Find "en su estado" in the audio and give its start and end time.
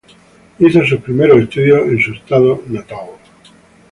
1.87-2.63